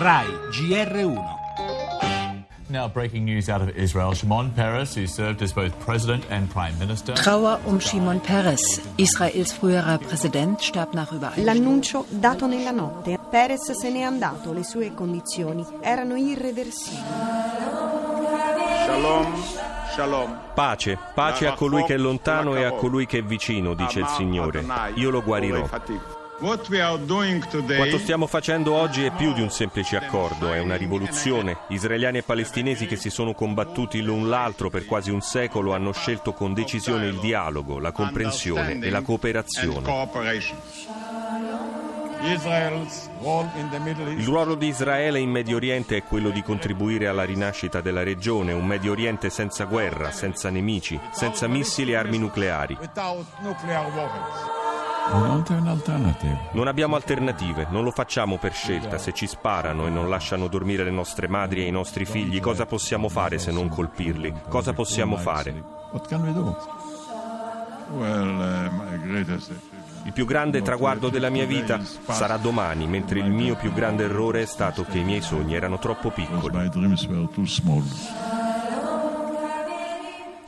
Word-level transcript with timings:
RAI 0.00 0.24
GR1. 0.50 1.36
Now, 2.70 2.88
breaking 2.88 3.26
news 3.26 3.50
out 3.50 3.60
of 3.60 3.76
Israel. 3.76 4.14
Shimon 4.14 4.50
Peres, 4.52 4.94
who 4.94 5.06
served 5.06 5.42
as 5.42 5.52
both 5.52 5.78
president 5.78 6.24
and 6.30 6.48
prime 6.48 6.78
minister. 6.78 7.12
Trauer 7.12 7.60
um 7.66 7.78
Shimon 7.78 8.18
Peres. 8.20 8.80
Israels 8.96 9.52
früherer 9.52 9.98
Präsident 9.98 10.58
starb 10.62 10.94
nach 10.94 11.12
über 11.12 11.32
L'annuncio 11.36 12.06
dato 12.08 12.46
nella 12.46 12.70
notte. 12.70 13.18
Perez 13.30 13.72
se 13.72 13.90
n'è 13.90 14.00
andato, 14.00 14.54
le 14.54 14.64
sue 14.64 14.94
condizioni 14.94 15.66
erano 15.82 16.16
irreversibili. 16.16 17.02
Shalom, 18.86 19.34
shalom. 19.94 20.38
Pace, 20.54 20.98
pace 21.14 21.46
a 21.46 21.52
colui 21.52 21.84
che 21.84 21.94
è 21.94 21.98
lontano 21.98 22.56
e 22.56 22.64
a 22.64 22.72
colui 22.72 23.04
che 23.04 23.18
è 23.18 23.22
vicino, 23.22 23.74
dice 23.74 24.00
il 24.00 24.06
Signore. 24.06 24.64
Io 24.94 25.10
lo 25.10 25.22
guarirò. 25.22 25.68
Quanto 27.76 27.98
stiamo 27.98 28.26
facendo 28.26 28.72
oggi 28.72 29.04
è 29.04 29.12
più 29.12 29.32
di 29.34 29.42
un 29.42 29.50
semplice 29.50 29.96
accordo, 29.96 30.52
è 30.52 30.58
una 30.58 30.76
rivoluzione. 30.76 31.58
Israeliani 31.68 32.18
e 32.18 32.22
palestinesi 32.22 32.86
che 32.86 32.96
si 32.96 33.10
sono 33.10 33.34
combattuti 33.34 34.00
l'un 34.00 34.28
l'altro 34.28 34.70
per 34.70 34.86
quasi 34.86 35.10
un 35.10 35.20
secolo 35.20 35.74
hanno 35.74 35.92
scelto 35.92 36.32
con 36.32 36.54
decisione 36.54 37.06
il 37.06 37.18
dialogo, 37.18 37.78
la 37.78 37.92
comprensione 37.92 38.78
e 38.80 38.90
la 38.90 39.02
cooperazione. 39.02 39.86
Il 42.22 44.26
ruolo 44.26 44.54
di 44.54 44.66
Israele 44.66 45.20
in 45.20 45.30
Medio 45.30 45.56
Oriente 45.56 45.96
è 45.96 46.02
quello 46.02 46.30
di 46.30 46.42
contribuire 46.42 47.06
alla 47.06 47.24
rinascita 47.24 47.80
della 47.80 48.02
regione, 48.02 48.52
un 48.52 48.66
Medio 48.66 48.92
Oriente 48.92 49.30
senza 49.30 49.64
guerra, 49.64 50.10
senza 50.10 50.50
nemici, 50.50 51.00
senza 51.12 51.46
missili 51.46 51.92
e 51.92 51.96
armi 51.96 52.18
nucleari. 52.18 52.76
Non 56.52 56.68
abbiamo 56.68 56.94
alternative, 56.96 57.66
non 57.70 57.84
lo 57.84 57.90
facciamo 57.90 58.38
per 58.38 58.52
scelta. 58.52 58.98
Se 58.98 59.12
ci 59.12 59.26
sparano 59.26 59.86
e 59.86 59.90
non 59.90 60.08
lasciano 60.08 60.46
dormire 60.46 60.84
le 60.84 60.90
nostre 60.90 61.28
madri 61.28 61.62
e 61.62 61.66
i 61.66 61.70
nostri 61.70 62.04
figli, 62.04 62.40
cosa 62.40 62.66
possiamo 62.66 63.08
fare 63.08 63.38
se 63.38 63.50
non 63.50 63.68
colpirli? 63.68 64.32
Cosa 64.48 64.72
possiamo 64.72 65.16
fare? 65.16 65.62
Il 70.04 70.12
più 70.12 70.24
grande 70.24 70.62
traguardo 70.62 71.08
della 71.08 71.28
mia 71.28 71.44
vita 71.44 71.80
sarà 71.82 72.36
domani, 72.36 72.86
mentre 72.86 73.18
il 73.18 73.30
mio 73.30 73.56
più 73.56 73.72
grande 73.72 74.04
errore 74.04 74.42
è 74.42 74.46
stato 74.46 74.84
che 74.84 74.98
i 74.98 75.04
miei 75.04 75.20
sogni 75.20 75.54
erano 75.54 75.78
troppo 75.78 76.10
piccoli. 76.10 76.40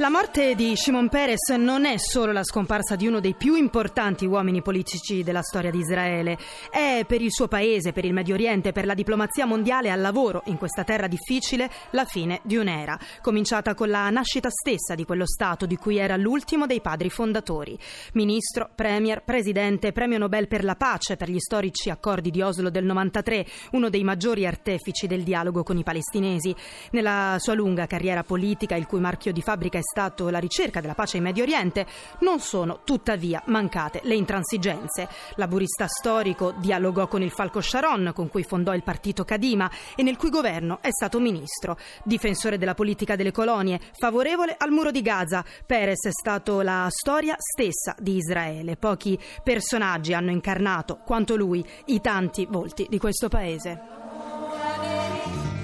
La 0.00 0.10
morte 0.10 0.54
di 0.54 0.76
Shimon 0.76 1.08
Peres 1.08 1.48
non 1.56 1.84
è 1.84 1.96
solo 1.98 2.30
la 2.30 2.44
scomparsa 2.44 2.94
di 2.94 3.08
uno 3.08 3.18
dei 3.18 3.34
più 3.34 3.56
importanti 3.56 4.26
uomini 4.26 4.62
politici 4.62 5.24
della 5.24 5.42
storia 5.42 5.72
di 5.72 5.80
Israele, 5.80 6.38
è 6.70 7.02
per 7.04 7.20
il 7.20 7.32
suo 7.32 7.48
paese, 7.48 7.90
per 7.90 8.04
il 8.04 8.12
Medio 8.12 8.34
Oriente, 8.34 8.70
per 8.70 8.86
la 8.86 8.94
diplomazia 8.94 9.44
mondiale 9.44 9.90
al 9.90 10.00
lavoro 10.00 10.42
in 10.44 10.56
questa 10.56 10.84
terra 10.84 11.08
difficile 11.08 11.68
la 11.90 12.04
fine 12.04 12.38
di 12.44 12.56
un'era, 12.56 12.96
cominciata 13.20 13.74
con 13.74 13.88
la 13.88 14.08
nascita 14.10 14.48
stessa 14.50 14.94
di 14.94 15.04
quello 15.04 15.26
Stato 15.26 15.66
di 15.66 15.74
cui 15.74 15.96
era 15.96 16.16
l'ultimo 16.16 16.66
dei 16.66 16.80
padri 16.80 17.10
fondatori. 17.10 17.76
Ministro, 18.12 18.70
premier, 18.72 19.24
presidente, 19.24 19.90
premio 19.90 20.18
Nobel 20.18 20.46
per 20.46 20.62
la 20.62 20.76
pace 20.76 21.16
per 21.16 21.28
gli 21.28 21.40
storici 21.40 21.90
accordi 21.90 22.30
di 22.30 22.40
Oslo 22.40 22.70
del 22.70 22.84
93, 22.84 23.44
uno 23.72 23.88
dei 23.88 24.04
maggiori 24.04 24.46
artefici 24.46 25.08
del 25.08 25.24
dialogo 25.24 25.64
con 25.64 25.76
i 25.76 25.82
palestinesi. 25.82 26.54
Nella 26.92 27.34
sua 27.40 27.54
lunga 27.54 27.88
carriera 27.88 28.22
politica, 28.22 28.76
il 28.76 28.86
cui 28.86 29.00
marchio 29.00 29.32
di 29.32 29.42
fabbrica 29.42 29.78
è 29.78 29.86
stato 29.90 30.28
la 30.28 30.38
ricerca 30.38 30.80
della 30.80 30.94
pace 30.94 31.16
in 31.16 31.22
Medio 31.22 31.44
Oriente, 31.44 31.86
non 32.20 32.40
sono 32.40 32.80
tuttavia 32.84 33.42
mancate 33.46 34.00
le 34.04 34.14
intransigenze. 34.14 35.08
Laburista 35.36 35.86
storico 35.86 36.52
dialogò 36.58 37.08
con 37.08 37.22
il 37.22 37.30
Falco 37.30 37.60
Sharon, 37.60 38.12
con 38.14 38.28
cui 38.28 38.42
fondò 38.42 38.74
il 38.74 38.82
partito 38.82 39.24
Kadima 39.24 39.70
e 39.96 40.02
nel 40.02 40.16
cui 40.16 40.28
governo 40.28 40.78
è 40.82 40.90
stato 40.90 41.18
ministro. 41.20 41.78
Difensore 42.04 42.58
della 42.58 42.74
politica 42.74 43.16
delle 43.16 43.32
colonie, 43.32 43.80
favorevole 43.98 44.54
al 44.58 44.70
muro 44.70 44.90
di 44.90 45.00
Gaza, 45.00 45.44
Peres 45.64 46.06
è 46.06 46.10
stato 46.10 46.60
la 46.60 46.86
storia 46.90 47.34
stessa 47.38 47.94
di 47.98 48.16
Israele. 48.16 48.76
Pochi 48.76 49.18
personaggi 49.42 50.12
hanno 50.12 50.30
incarnato, 50.30 50.98
quanto 51.04 51.36
lui, 51.36 51.64
i 51.86 52.00
tanti 52.00 52.46
volti 52.48 52.86
di 52.88 52.98
questo 52.98 53.28
paese. 53.28 54.07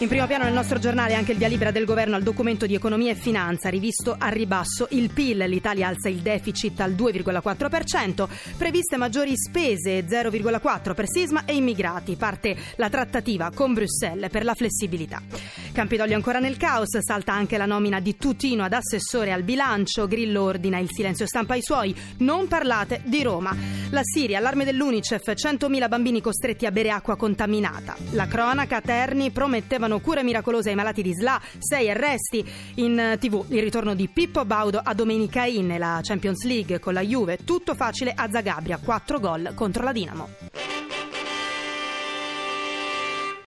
In 0.00 0.08
primo 0.08 0.26
piano 0.26 0.44
nel 0.44 0.54
nostro 0.54 0.78
giornale 0.78 1.12
anche 1.12 1.32
il 1.32 1.36
via 1.36 1.46
libera 1.46 1.70
del 1.70 1.84
governo 1.84 2.16
al 2.16 2.22
documento 2.22 2.64
di 2.64 2.74
economia 2.74 3.10
e 3.10 3.16
finanza, 3.16 3.68
rivisto 3.68 4.16
a 4.18 4.28
ribasso 4.28 4.86
il 4.92 5.10
PIL, 5.12 5.36
l'Italia 5.46 5.88
alza 5.88 6.08
il 6.08 6.20
deficit 6.20 6.80
al 6.80 6.92
2,4%, 6.92 8.26
previste 8.56 8.96
maggiori 8.96 9.36
spese 9.36 10.06
0,4 10.06 10.94
per 10.94 11.04
sisma 11.06 11.44
e 11.44 11.54
immigrati, 11.54 12.16
parte 12.16 12.56
la 12.76 12.88
trattativa 12.88 13.50
con 13.54 13.74
Bruxelles 13.74 14.30
per 14.30 14.44
la 14.44 14.54
flessibilità. 14.54 15.20
Campidoglio 15.72 16.16
ancora 16.16 16.40
nel 16.40 16.56
caos, 16.56 16.98
salta 16.98 17.32
anche 17.32 17.56
la 17.56 17.64
nomina 17.64 18.00
di 18.00 18.16
Tutino 18.16 18.64
ad 18.64 18.72
assessore 18.72 19.30
al 19.30 19.44
bilancio, 19.44 20.08
Grillo 20.08 20.42
ordina 20.42 20.78
il 20.78 20.88
silenzio 20.90 21.26
stampa 21.26 21.54
ai 21.54 21.62
suoi, 21.62 21.94
non 22.18 22.48
parlate 22.48 23.02
di 23.04 23.22
Roma. 23.22 23.56
La 23.90 24.00
Siria, 24.02 24.38
allarme 24.38 24.64
dell'Unicef, 24.64 25.30
100.000 25.30 25.88
bambini 25.88 26.20
costretti 26.20 26.66
a 26.66 26.72
bere 26.72 26.90
acqua 26.90 27.16
contaminata. 27.16 27.96
La 28.10 28.26
cronaca, 28.26 28.80
Terni 28.80 29.30
promettevano 29.30 30.00
cure 30.00 30.24
miracolose 30.24 30.70
ai 30.70 30.74
malati 30.74 31.02
di 31.02 31.14
SLA, 31.14 31.40
6 31.58 31.90
arresti. 31.90 32.44
In 32.76 33.16
tv 33.20 33.44
il 33.48 33.62
ritorno 33.62 33.94
di 33.94 34.08
Pippo 34.08 34.44
Baudo 34.44 34.80
a 34.82 34.92
Domenica 34.92 35.44
In, 35.44 35.76
la 35.78 36.00
Champions 36.02 36.44
League 36.44 36.80
con 36.80 36.94
la 36.94 37.02
Juve, 37.02 37.38
tutto 37.44 37.74
facile 37.74 38.12
a 38.14 38.28
Zagabria, 38.28 38.78
4 38.82 39.20
gol 39.20 39.52
contro 39.54 39.84
la 39.84 39.92
Dinamo. 39.92 40.49